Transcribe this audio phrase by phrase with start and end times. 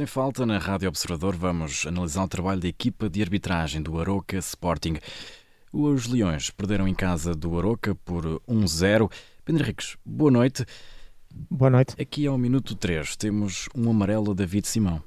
[0.00, 4.38] Sem falta, na Rádio Observador vamos analisar o trabalho da equipa de arbitragem do Aroca
[4.38, 4.96] Sporting.
[5.70, 9.12] Os Leões perderam em casa do Aroca por 1-0.
[9.44, 10.64] Pedro Henriques, boa noite.
[11.50, 12.00] Boa noite.
[12.00, 15.02] Aqui ao minuto 3 temos um amarelo a David Simão.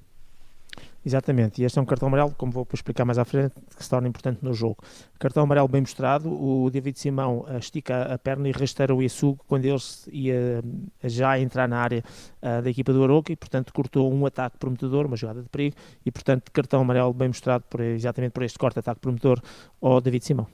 [1.06, 3.90] Exatamente, e este é um cartão amarelo, como vou explicar mais à frente, que se
[3.90, 4.78] torna importante no jogo.
[5.20, 9.44] Cartão amarelo bem mostrado, o David Simão eh, estica a perna e rasteira o Iesugo
[9.46, 9.78] quando ele
[10.12, 10.64] ia
[11.02, 12.04] eh, já entrar na área
[12.42, 15.76] uh, da equipa do Aroca e, portanto, cortou um ataque prometedor, uma jogada de perigo,
[16.06, 19.42] e, portanto, cartão amarelo bem mostrado por, exatamente por este corte-ataque prometedor
[19.82, 20.48] ao David Simão.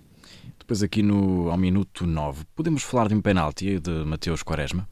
[0.57, 4.87] Depois aqui no, ao minuto 9, podemos falar de um penalti de Mateus Quaresma?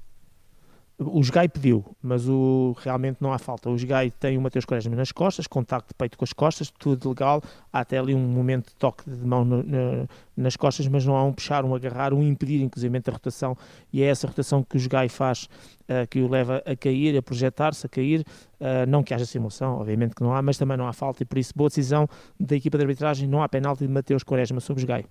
[1.00, 3.70] O Gai pediu, mas o, realmente não há falta.
[3.70, 7.10] O Gai tem o Mateus Quaresma nas costas, contacto de peito com as costas, tudo
[7.10, 7.40] legal.
[7.72, 11.16] Há até ali um momento de toque de mão no, no, nas costas, mas não
[11.16, 13.56] há um puxar, um agarrar, um impedir, inclusive, a rotação.
[13.94, 15.48] E é essa rotação que o Gai faz
[15.84, 18.26] uh, que o leva a cair, a projetar-se, a cair.
[18.60, 21.22] Uh, não que haja simulação, obviamente que não há, mas também não há falta.
[21.22, 23.28] E por isso, boa decisão da equipa de arbitragem.
[23.28, 25.06] Não há penalti de Mateus Quaresma sobre o Gai.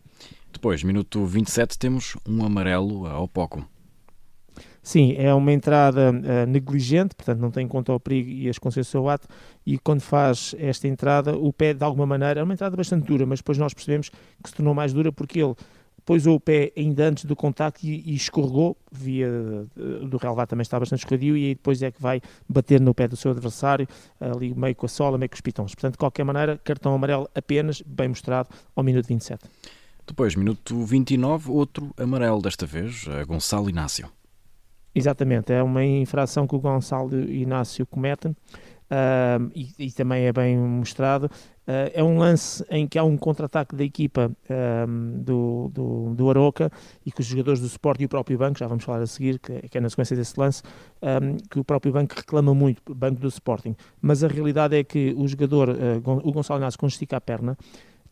[0.52, 3.64] Depois, minuto 27, temos um amarelo ao Poco.
[4.86, 8.56] Sim, é uma entrada uh, negligente, portanto não tem em conta o perigo e as
[8.56, 9.26] consequências do seu ato,
[9.66, 13.26] e quando faz esta entrada, o pé de alguma maneira, é uma entrada bastante dura,
[13.26, 15.56] mas depois nós percebemos que se tornou mais dura porque ele
[16.04, 20.62] pôs o pé ainda antes do contacto e, e escorregou, via uh, do relevado também
[20.62, 23.88] está bastante escorregadio, e aí depois é que vai bater no pé do seu adversário,
[24.20, 25.74] ali meio com a sola, meio com os pitons.
[25.74, 29.46] Portanto, de qualquer maneira, cartão amarelo apenas, bem mostrado, ao minuto 27.
[30.06, 34.08] Depois, minuto 29, outro amarelo, desta vez, a Gonçalo Inácio.
[34.96, 40.56] Exatamente, é uma infração que o Gonçalo Inácio comete uh, e, e, também é bem
[40.56, 41.26] mostrado.
[41.66, 44.30] Uh, é um lance em que há um contra-ataque da equipa
[44.88, 46.72] um, do, do, do Aroca
[47.04, 49.38] e que os jogadores do Sport e o próprio banco, já vamos falar a seguir,
[49.38, 50.62] que, que é na sequência desse lance,
[51.02, 53.76] um, que o próprio banco reclama muito, banco do Sporting.
[54.00, 57.58] Mas a realidade é que o jogador, uh, o Gonçalo Inácio, quando estica a perna,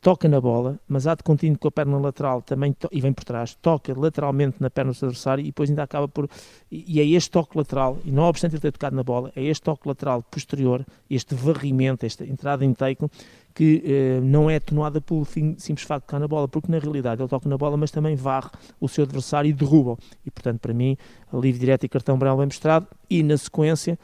[0.04, 3.24] toca na bola, mas há de contínuo com a perna lateral também e vem por
[3.24, 6.28] trás, toca lateralmente na perna do seu adversário e depois ainda acaba por.
[6.70, 9.62] E, é este toque lateral, e não obstante ele ter tocado na bola, é este
[9.62, 13.06] toque lateral posterior, este varrimento, esta entrada em take,
[13.54, 17.22] que eh, não é atenuada pelo simples facto de tocar na bola, porque na realidade
[17.22, 19.96] ele toca na bola, mas também varre o seu adversário e derruba.
[20.26, 20.98] E portanto, para mim,
[21.32, 23.98] livre direto e cartão branco bem mostrado, e na sequência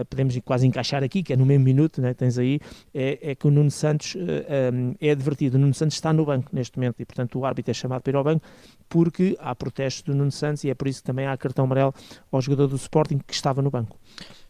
[0.00, 2.60] uh, podemos quase encaixar aqui, que é no mesmo minuto, né, tens aí,
[2.92, 5.56] é, é que o Nuno Santos uh, eh, um, eh, é advertido.
[5.56, 8.10] O Nuno Santos está no banco neste momento e, portanto, o árbitro é chamado para
[8.10, 8.44] ir ao banco
[8.88, 11.94] porque há protestos do Nuno Santos e é por isso que também há cartão amarelo
[12.30, 13.98] ao jogador do Sporting que estava no banco.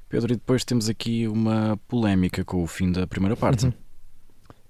[0.09, 3.67] Pedro, e depois temos aqui uma polémica com o fim da primeira parte.
[3.67, 3.73] Uhum.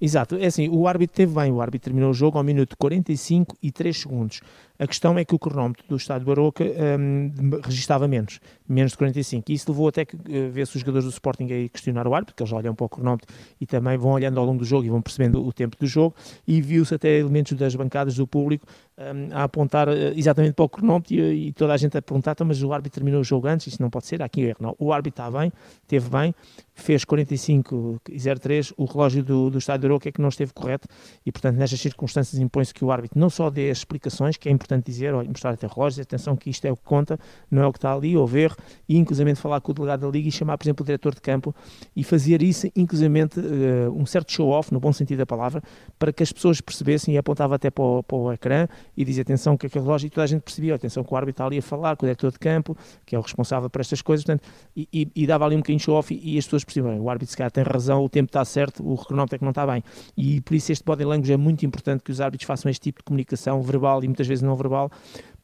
[0.00, 3.56] Exato, é assim, o árbitro teve bem, o árbitro terminou o jogo ao minuto 45
[3.62, 4.40] e 3 segundos.
[4.76, 7.30] A questão é que o cronómetro do Estádio Baroca um,
[7.64, 9.50] registava menos, menos de 45.
[9.50, 12.14] E isso levou até que uh, ver se os jogadores do Sporting a questionar o
[12.14, 14.84] árbitro, porque eles olham para o cronómetro e também vão olhando ao longo do jogo
[14.84, 16.16] e vão percebendo o tempo do jogo.
[16.46, 18.66] E viu-se até elementos das bancadas do público
[18.98, 22.32] um, a apontar uh, exatamente para o cronómetro e, e, toda a gente a perguntar,
[22.32, 24.58] então, mas o árbitro terminou o jogo antes, isso não pode ser, há aqui erro.
[24.60, 25.52] Não, o árbitro está bem,
[25.86, 26.34] teve bem,
[26.74, 30.88] fez 45 e 03, o relógio do, do Estádio Baroca é que não esteve correto
[31.24, 34.52] e, portanto, nestas circunstâncias impõe-se que o árbitro não só dê as explicações, que é
[34.52, 37.18] importante dizer, olha, mostrar até relógios, atenção que isto é o que conta,
[37.50, 38.56] não é o que está ali, houve erro,
[38.88, 41.20] e inclusivamente falar com o delegado da Liga e chamar, por exemplo, o diretor de
[41.20, 41.54] campo
[41.94, 45.62] e fazer isso, inclusivamente, uh, um certo show-off, no bom sentido da palavra,
[45.98, 49.22] para que as pessoas percebessem e apontava até para o, para o ecrã e dizia
[49.22, 51.58] atenção que aquele relógio, e toda a gente percebia, atenção que o árbitro está ali
[51.58, 54.46] a falar, com o diretor de campo, que é o responsável por estas coisas, portanto,
[54.76, 57.30] e, e, e dava ali um bocadinho show-off e, e, as pessoas percebiam, o árbitro
[57.30, 59.82] se calhar tem razão, o tempo está certo, o cronómetro é que não está bem.
[60.16, 63.00] E por isso este body language é muito importante que os árbitros façam este tipo
[63.00, 64.90] de comunicação verbal e muitas vezes não verbal,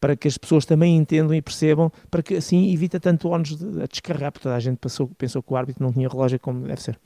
[0.00, 3.82] para que as pessoas também entendam e percebam, para que assim evita tanto ónus de,
[3.82, 6.66] a descarregar, porque toda a gente passou, pensou que o árbitro não tinha relógio como
[6.66, 6.98] deve ser.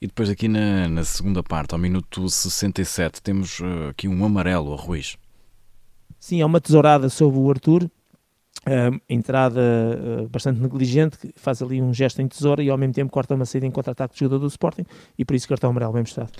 [0.00, 4.72] E depois aqui na, na segunda parte, ao minuto 67, temos uh, aqui um amarelo
[4.72, 5.16] a Ruiz.
[6.18, 7.90] Sim, é uma tesourada sobre o Arthur,
[8.64, 12.94] Uh, entrada uh, bastante negligente, que faz ali um gesto em tesoura e ao mesmo
[12.94, 14.84] tempo corta uma saída em contra-ataque do jogador do Sporting
[15.18, 16.30] e por isso cartão amarelo bem mostrado.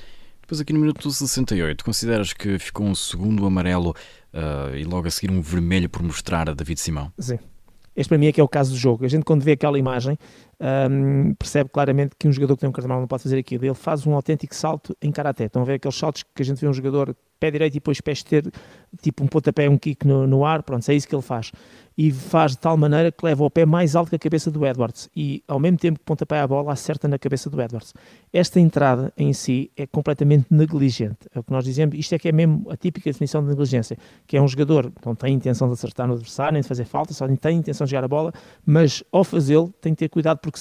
[0.40, 3.92] Depois aqui no minuto 68, consideras que ficou um segundo amarelo
[4.34, 7.12] uh, e logo a seguir um vermelho por mostrar a David Simão?
[7.18, 7.38] Sim.
[7.94, 9.04] Este para mim é que é o caso do jogo.
[9.04, 10.18] A gente quando vê aquela imagem
[10.62, 13.64] um, percebe claramente que um jogador que tem um cartão amarelo não pode fazer aquilo.
[13.64, 15.46] Ele faz um autêntico salto em karaté.
[15.46, 18.00] Estão a ver aqueles saltos que a gente vê um jogador pé direito e depois
[18.00, 18.52] pé esquerdo,
[19.00, 21.50] tipo um pontapé, um kick no, no ar, pronto, é isso que ele faz.
[21.98, 24.64] E faz de tal maneira que leva o pé mais alto que a cabeça do
[24.64, 27.92] Edwards e ao mesmo tempo que pontapé a bola acerta na cabeça do Edwards.
[28.32, 31.28] Esta entrada em si é completamente negligente.
[31.34, 33.98] É o que nós dizemos, isto é que é mesmo a típica definição de negligência,
[34.26, 37.12] que é um jogador não tem intenção de acertar no adversário, nem de fazer falta,
[37.12, 38.32] só tem intenção de jogar a bola,
[38.64, 40.51] mas ao fazê-lo tem que ter cuidado porque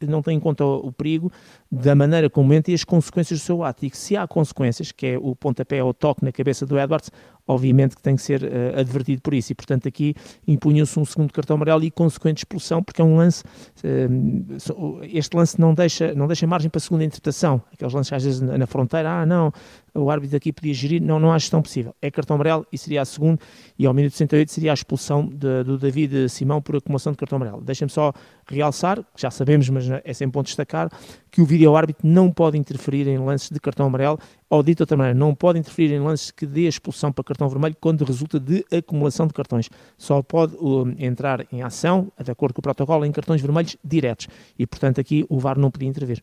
[0.00, 1.30] não tem em conta o, o perigo
[1.70, 3.84] da maneira como entra e as consequências do seu ato.
[3.84, 6.78] E que se há consequências, que é o pontapé ou o toque na cabeça do
[6.78, 7.10] Edwards,
[7.46, 9.52] obviamente que tem que ser uh, advertido por isso.
[9.52, 10.14] E, portanto, aqui
[10.46, 13.44] impunha-se um segundo cartão amarelo e consequente expulsão, porque é um lance.
[13.84, 17.62] Uh, este lance não deixa, não deixa margem para segunda interpretação.
[17.72, 19.52] Aqueles lances às vezes na, na fronteira, ah, não,
[19.94, 21.02] o árbitro aqui podia gerir.
[21.02, 21.94] Não, não há gestão possível.
[22.00, 23.38] É cartão amarelo e seria a segunda,
[23.78, 27.36] e ao minuto 68 seria a expulsão de, do David Simão por acumulação de cartão
[27.36, 27.60] amarelo.
[27.60, 28.12] Deixem-me só
[28.46, 30.90] realçar, já sabemos, mas é sempre bom destacar,
[31.30, 34.18] que o vídeo árbitro não pode interferir em lances de cartão amarelo,
[34.54, 37.48] ou dito de outra maneira, não pode interferir em lances que dê expulsão para cartão
[37.48, 39.68] vermelho quando resulta de acumulação de cartões.
[39.98, 44.28] Só pode uh, entrar em ação, de acordo com o protocolo, em cartões vermelhos diretos.
[44.56, 46.22] E, portanto, aqui o VAR não podia intervir.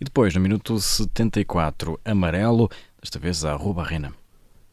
[0.00, 4.14] E depois, no minuto 74, amarelo, desta vez a Rua Barrena.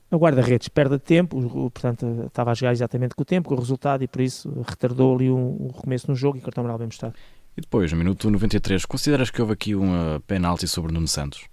[0.10, 4.06] A guarda-redes perde tempo, portanto estava a jogar exatamente com o tempo, com o resultado
[4.06, 7.14] e por isso retardou ali um, um recomeço no jogo e cartão amarelo bem mostrado.
[7.58, 11.50] E depois, no minuto 93, consideras que houve aqui um penalti sobre Nuno Santos?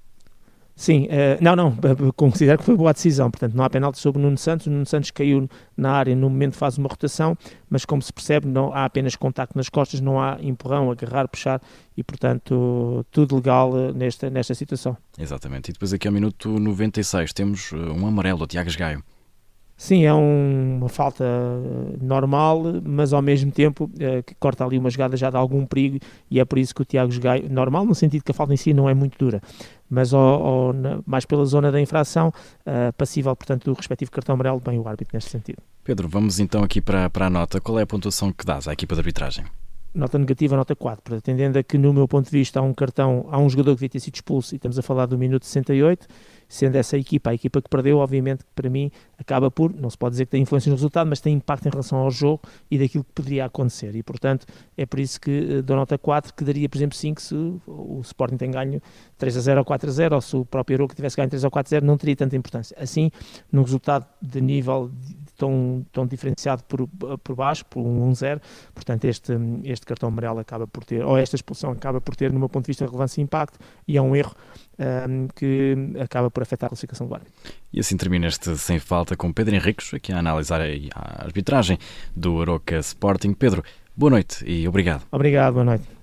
[0.76, 1.76] Sim, uh, não, não,
[2.16, 4.84] considero que foi boa decisão, portanto não há penalti sobre o Nuno Santos, o Nuno
[4.84, 7.38] Santos caiu na área no momento faz uma rotação,
[7.70, 11.60] mas como se percebe não há apenas contacto nas costas, não há empurrão, agarrar, puxar
[11.96, 14.96] e portanto tudo legal eh, nesta, nesta situação.
[15.16, 19.02] Exatamente, e depois aqui ao minuto 96 temos eh, um amarelo do Tiago Gaio.
[19.76, 21.24] Sim, é um, uma falta
[22.00, 25.98] normal, mas ao mesmo tempo é, que corta ali uma jogada já de algum perigo
[26.30, 28.56] e é por isso que o Tiago Gaio, normal no sentido que a falta em
[28.56, 29.42] si não é muito dura,
[29.94, 34.78] mas na, mais pela zona da infração, uh, passível, portanto, do respectivo cartão amarelo, bem
[34.78, 35.62] o árbitro neste sentido.
[35.82, 37.60] Pedro, vamos então aqui para, para a nota.
[37.60, 39.44] Qual é a pontuação que dás à equipa de arbitragem?
[39.94, 43.26] nota negativa, nota 4, atendendo a que, no meu ponto de vista, há um cartão,
[43.30, 46.06] há um jogador que devia ter sido expulso e estamos a falar do minuto 68,
[46.48, 50.12] sendo essa equipa, a equipa que perdeu, obviamente, para mim acaba por, não se pode
[50.12, 53.04] dizer que tem influência no resultado, mas tem impacto em relação ao jogo e daquilo
[53.04, 53.94] que poderia acontecer.
[53.94, 54.46] E, portanto,
[54.76, 58.00] é por isso que uh, dou nota 4, que daria, por exemplo, 5 se o
[58.02, 58.80] Sporting tem ganho
[59.18, 61.44] 3 a 0 ou 4 a 0, ou se o próprio que tivesse ganho 3
[61.44, 62.76] ou 4 a 0, não teria tanta importância.
[62.80, 63.10] Assim,
[63.50, 64.90] num resultado de nível
[65.36, 66.88] tão, tão diferenciado por,
[67.18, 68.40] por baixo, por um 1-0,
[68.74, 69.32] portanto este,
[69.64, 72.64] este cartão amarelo acaba por ter, ou esta expulsão acaba por ter, no meu ponto
[72.64, 74.34] de vista, relevância e impacto, e é um erro
[74.78, 77.34] um, que acaba por afetar a classificação do árbitro.
[77.72, 81.78] E assim termina este Sem Falta com Pedro Henriques, aqui a analisar a arbitragem
[82.14, 83.32] do Aroca Sporting.
[83.34, 83.62] Pedro,
[83.96, 85.04] boa noite e obrigado.
[85.10, 85.93] Obrigado, boa noite.